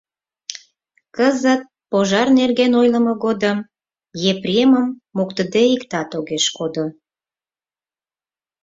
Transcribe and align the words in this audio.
Кызыт 1.15 1.61
пожар 1.91 2.27
нерген 2.39 2.71
ойлымо 2.81 3.13
годым 3.25 3.57
Епремым 4.31 4.87
моктыде 5.17 5.63
иктат 5.75 6.09
огеш 6.19 6.45
кодо. 6.57 6.85